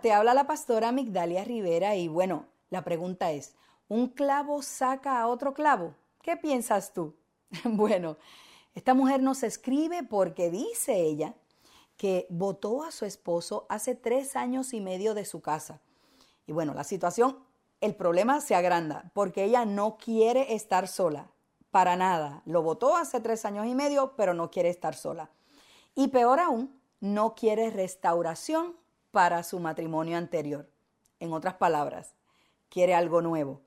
[0.00, 3.54] te habla la pastora Migdalia Rivera y bueno, la pregunta es,
[3.88, 5.94] ¿un clavo saca a otro clavo?
[6.22, 7.16] ¿Qué piensas tú?
[7.64, 8.18] bueno,
[8.74, 11.34] esta mujer nos escribe porque dice ella
[11.96, 15.80] que votó a su esposo hace tres años y medio de su casa.
[16.46, 17.38] Y bueno, la situación,
[17.80, 21.32] el problema se agranda porque ella no quiere estar sola,
[21.72, 22.42] para nada.
[22.44, 25.30] Lo votó hace tres años y medio, pero no quiere estar sola.
[25.96, 28.76] Y peor aún, no quiere restauración
[29.10, 30.70] para su matrimonio anterior.
[31.20, 32.14] En otras palabras,
[32.68, 33.62] quiere algo nuevo.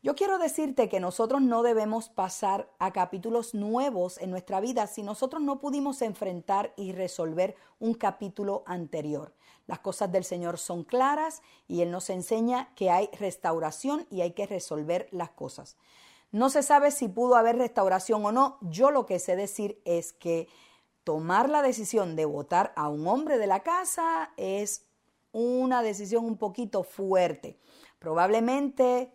[0.00, 5.02] Yo quiero decirte que nosotros no debemos pasar a capítulos nuevos en nuestra vida si
[5.02, 9.34] nosotros no pudimos enfrentar y resolver un capítulo anterior.
[9.66, 14.30] Las cosas del Señor son claras y Él nos enseña que hay restauración y hay
[14.30, 15.76] que resolver las cosas.
[16.30, 18.58] No se sabe si pudo haber restauración o no.
[18.60, 20.46] Yo lo que sé decir es que
[21.08, 24.84] tomar la decisión de votar a un hombre de la casa es
[25.32, 27.58] una decisión un poquito fuerte.
[27.98, 29.10] Probablemente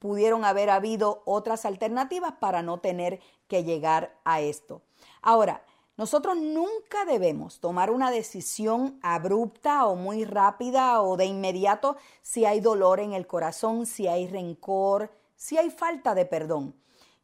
[0.00, 4.82] pudieron haber habido otras alternativas para no tener que llegar a esto.
[5.20, 5.64] Ahora,
[5.96, 12.58] nosotros nunca debemos tomar una decisión abrupta o muy rápida o de inmediato si hay
[12.58, 16.74] dolor en el corazón, si hay rencor, si hay falta de perdón.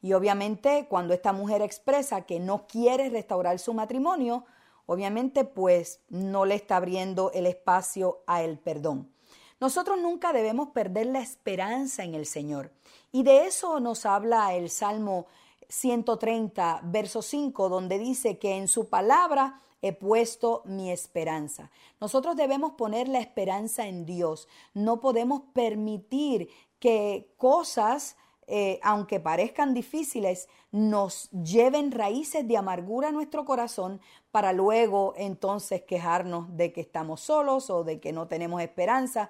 [0.00, 4.44] Y obviamente cuando esta mujer expresa que no quiere restaurar su matrimonio,
[4.86, 9.12] obviamente pues no le está abriendo el espacio a el perdón.
[9.60, 12.70] Nosotros nunca debemos perder la esperanza en el Señor.
[13.10, 15.26] Y de eso nos habla el Salmo
[15.68, 21.70] 130, verso 5, donde dice que en su palabra he puesto mi esperanza.
[22.00, 24.48] Nosotros debemos poner la esperanza en Dios.
[24.74, 28.16] No podemos permitir que cosas,
[28.50, 35.82] eh, aunque parezcan difíciles, nos lleven raíces de amargura a nuestro corazón para luego entonces
[35.82, 39.28] quejarnos de que estamos solos o de que no tenemos esperanza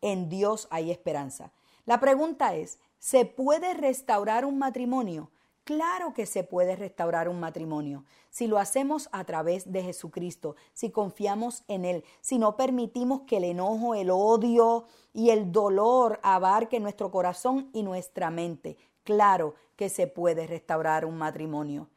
[0.00, 1.52] en Dios hay esperanza.
[1.86, 5.30] La pregunta es, ¿se puede restaurar un matrimonio?
[5.64, 10.90] Claro que se puede restaurar un matrimonio si lo hacemos a través de Jesucristo, si
[10.90, 16.80] confiamos en Él, si no permitimos que el enojo, el odio y el dolor abarque
[16.80, 18.78] nuestro corazón y nuestra mente.
[19.04, 21.90] Claro que se puede restaurar un matrimonio.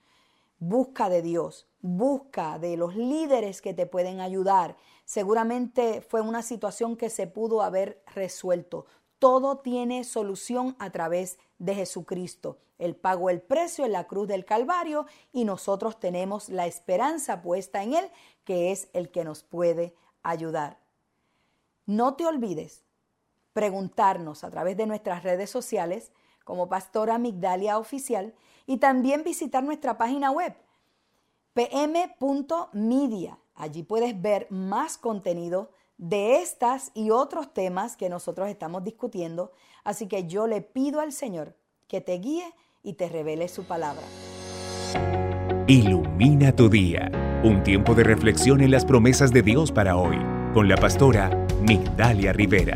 [0.59, 4.75] Busca de Dios, busca de los líderes que te pueden ayudar.
[5.05, 8.87] Seguramente fue una situación que se pudo haber resuelto.
[9.19, 12.59] Todo tiene solución a través de Jesucristo.
[12.77, 17.81] Él pagó el precio en la cruz del Calvario y nosotros tenemos la esperanza puesta
[17.83, 18.11] en Él,
[18.43, 20.79] que es el que nos puede ayudar.
[21.85, 22.83] No te olvides
[23.53, 26.11] preguntarnos a través de nuestras redes sociales
[26.43, 28.33] como Pastora Migdalia Oficial
[28.65, 30.55] y también visitar nuestra página web
[31.53, 33.39] pm.media.
[33.55, 39.51] Allí puedes ver más contenido de estas y otros temas que nosotros estamos discutiendo.
[39.83, 41.55] Así que yo le pido al Señor
[41.87, 42.45] que te guíe
[42.83, 44.03] y te revele su palabra.
[45.67, 47.11] Ilumina tu día.
[47.43, 50.17] Un tiempo de reflexión en las promesas de Dios para hoy.
[50.53, 52.75] Con la pastora Migdalia Rivera.